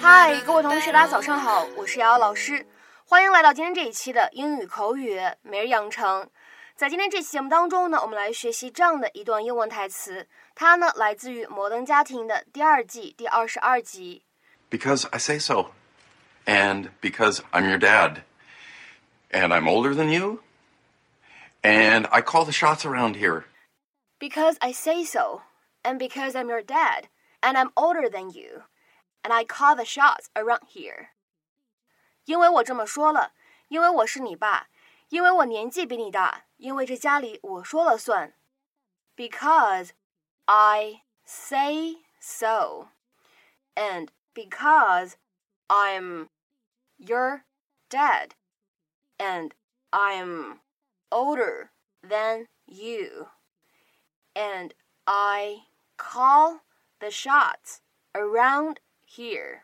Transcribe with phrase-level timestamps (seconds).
[0.00, 2.66] 嗨，各位同学，大家早上好，我是瑶瑶老师，
[3.04, 6.28] 欢迎来到今天这一期的英语口语每日养成。
[6.76, 14.22] 在今天这期节目当中呢，我们来学习这样的一段英文台词，它呢来自于《摩登家庭》的第二季第二十二集。
[14.70, 15.70] Because I say so,
[16.44, 18.22] and because I'm your dad,
[19.30, 20.40] and I'm older than you,
[21.62, 23.44] and I call the shots around here.
[24.18, 25.42] Because I say so,
[25.82, 27.04] and because I'm your dad,
[27.42, 28.64] and I'm older than you,
[29.22, 31.10] and I call the shots around here.
[32.24, 33.32] 因为我这么说了，
[33.68, 34.68] 因为我是你爸，
[35.08, 38.34] 因为我年纪比你大，因为这家里我说了算。
[39.16, 39.90] Because
[40.44, 42.88] I say so,
[43.74, 45.14] and because
[45.68, 46.28] I'm
[46.96, 47.44] your
[47.88, 48.32] dad,
[49.18, 49.52] and
[49.90, 50.60] I'm
[51.10, 51.70] older
[52.02, 53.28] than you,
[54.34, 54.72] and
[55.04, 56.60] I call
[57.01, 57.79] the shots
[58.13, 59.63] around here.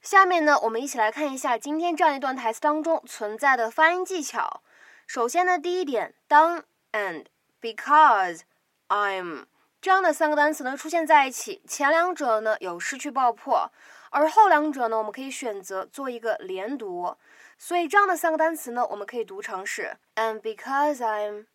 [0.00, 4.62] 下面呢，我们一起来看一下今天这样一段台词当中存在的发音技巧。
[5.06, 7.26] 首先呢，第一点，当 and
[7.60, 8.40] because
[8.88, 9.44] I'm
[9.80, 13.70] 这样的三个单词呢出现在一起，前两者呢有失去爆破，
[14.10, 17.16] 而后两者呢我们可以选择做一个连读。
[17.58, 21.46] 所以这样的三个单词呢，我们可以读成是 and because I'm。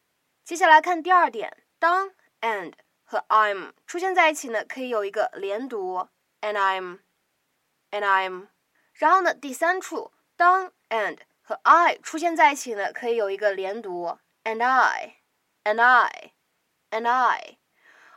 [0.45, 2.73] 接下来看第二点，当 and
[3.06, 6.08] 和 I'm 出现在一起呢，可以有一个连读
[6.40, 8.48] and I'm。and I'm。
[8.94, 17.58] 然后呢，第三处当 and 和 I 出现在一起呢，可以有一个连读 and I，and I，and I。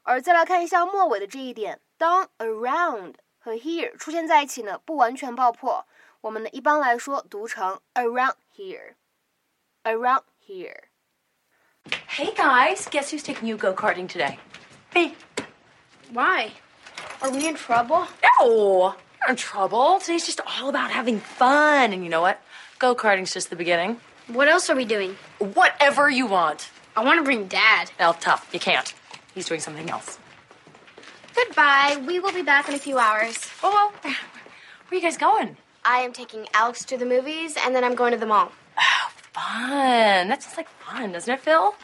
[0.04, 5.86] 而再来看一下末尾的这一点，当 around 和 here 出现在一起呢，不完全爆破，
[6.22, 14.38] 我们呢一般来说读成 around here，around here。Hey guys, guess who's taking you go karting today?
[14.95, 15.15] Me.
[16.13, 16.53] Why?
[17.23, 18.07] Are we in trouble?
[18.41, 18.95] No,
[19.29, 20.01] in trouble.
[20.01, 21.93] Today's just all about having fun.
[21.93, 22.41] And you know what?
[22.79, 24.01] Go karting's just the beginning.
[24.27, 25.17] What else are we doing?
[25.39, 26.71] Whatever you want.
[26.97, 27.91] I want to bring Dad.
[27.99, 28.49] Now, tough.
[28.53, 28.93] You can't.
[29.35, 30.19] He's doing something else.
[31.35, 32.03] Goodbye.
[32.07, 33.37] We will be back in a few hours.
[33.63, 34.15] Oh, well, where
[34.93, 35.57] are you guys going?
[35.85, 38.53] I am taking Alex to the movies, and then I'm going to the mall.
[38.79, 40.29] Oh, fun.
[40.29, 41.75] That sounds like fun, doesn't it, Phil?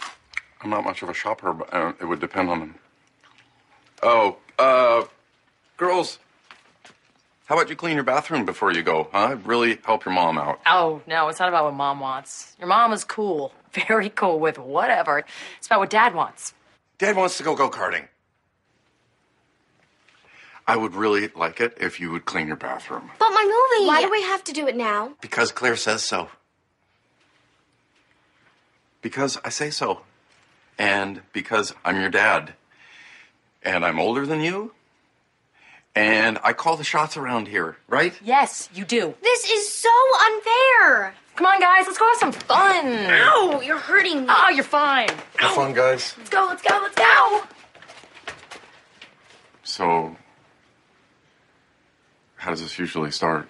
[0.62, 2.75] I'm not much of a shopper, but uh, it would depend on.
[4.03, 5.05] Oh, uh,
[5.77, 6.19] girls,
[7.47, 9.37] how about you clean your bathroom before you go, huh?
[9.45, 10.61] Really help your mom out.
[10.67, 12.57] Oh, no, it's not about what mom wants.
[12.59, 13.53] Your mom is cool.
[13.89, 15.25] Very cool with whatever.
[15.59, 16.55] It's about what dad wants.
[16.99, 18.09] Dad wants to go go karting.
[20.67, 23.11] I would really like it if you would clean your bathroom.
[23.19, 23.87] But my movie!
[23.87, 25.13] Why do we have to do it now?
[25.21, 26.28] Because Claire says so.
[29.01, 30.01] Because I say so.
[30.78, 32.55] And because I'm your dad
[33.66, 34.74] And I'm older than you.
[35.94, 38.14] And I call the shots around here, right?
[38.24, 39.14] Yes, you do.
[39.22, 39.90] This is so
[40.26, 41.14] unfair!
[41.36, 42.86] Come on, guys, let's go have some fun.
[42.86, 43.62] Ow!
[43.62, 44.28] You're hurting me.
[44.30, 45.09] Oh, you're fine.
[45.38, 46.16] Have fun, guys.
[46.18, 47.44] Let's go, let's go, let's go!
[49.64, 50.16] So,
[52.36, 53.48] how does this usually start?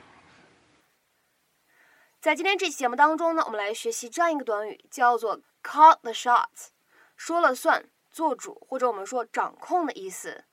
[2.21, 6.69] 在今天这期节目当中呢，我们来学习这样一个短语，叫做 “call the shots”，
[7.15, 7.85] 说了算，
[8.16, 10.46] 做主或者我们说掌控的意思。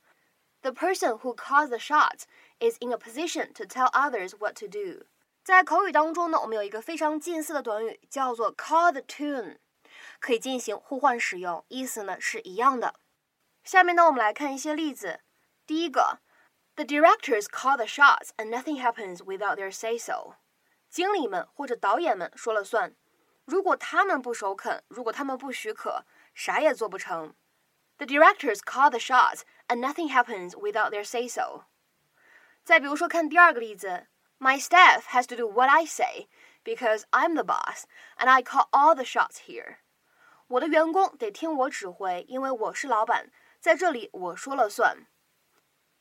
[0.63, 2.23] The person who calls the shots
[2.59, 5.05] is in a position to tell others what to do。
[5.45, 9.59] 在口语当中呢，我们有一个非常近似的短语，叫做 call the tune，
[10.19, 12.95] 可以进行互换使用，意思呢是一样的。
[13.63, 15.21] 下面呢，我们来看一些例子。
[15.65, 16.19] 第一个
[16.75, 20.35] ，The directors call the shots and nothing happens without their say so。
[20.89, 22.93] 经理们或者导演们说了算，
[23.45, 26.03] 如果他们不首肯，如果他们不许可，
[26.33, 27.33] 啥也做不成。
[27.98, 31.64] The directors call the shots, and nothing happens without their say so.
[32.64, 34.06] 再比如说，看第二个例子，
[34.38, 36.28] My staff has to do what I say
[36.62, 37.84] because I'm the boss,
[38.18, 39.78] and I call all the shots here.
[40.46, 43.30] 我的员工得听我指挥，因为我是老板，
[43.60, 45.06] 在这里我说了算。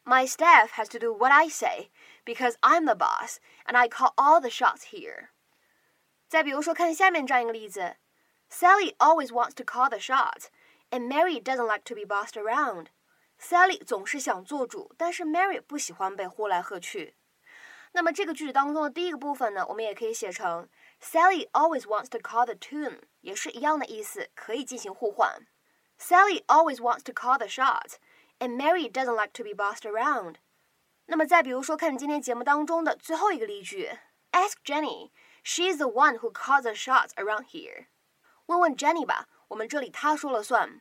[0.03, 1.89] My staff has to do what I say
[2.23, 5.29] because I'm the boss, and I call all the shots here.
[6.29, 7.97] 再比如说，看下面这样一个例子，
[8.49, 10.45] Sally always wants to call the shots.
[10.91, 12.87] And Mary doesn't like to be bossed around.
[13.39, 17.15] Sally 总是想做主，但是 Mary 不喜欢被呼来喝去。
[17.91, 20.69] 那么这个句子当中的第一个部分呢，我们也可以写成
[21.01, 25.47] Sally always wants to call the tune，也是一样的意思，可以进行互换。
[25.99, 27.95] Sally always wants to call the shots,
[28.39, 30.35] and Mary doesn't like to be bossed around.
[31.07, 33.97] 那么再比如说，看今天节目当中的最后一个例句，
[34.31, 35.11] Ask Jenny,
[35.43, 37.87] she's the one who calls the shots around here.
[38.47, 40.80] 问问 Jenny 吧， 我们这里他说了算。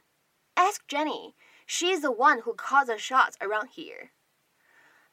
[0.56, 1.36] Ask Jenny,
[1.68, 4.12] she's the one who calls the shots around here.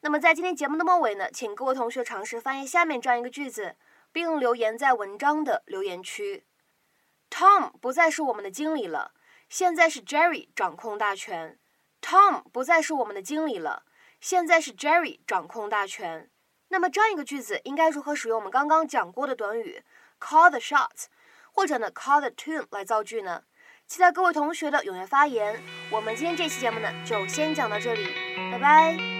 [0.00, 3.76] 那么在今天节目的末尾呢，请各位同学尝试翻译下面这样一个句子，
[4.12, 6.44] 并留言在文章的留言区。
[7.30, 9.12] Tom 不再是我们的经理了，
[9.48, 11.58] 现在是 Jerry 掌控大权。
[12.00, 13.82] Tom 不再是我们的经理了，
[14.20, 16.30] 现在是 Jerry 掌控大权。
[16.68, 19.82] 那么这样一个句子应该如何使用我们刚刚讲过的短语
[20.20, 21.06] call the shots，
[21.52, 23.42] 或者呢 call the tune 来造句呢？
[23.86, 25.60] 期待各位同学的踊跃发言。
[25.90, 28.06] 我们今天这期节目呢就先讲到这里，
[28.52, 29.17] 拜拜。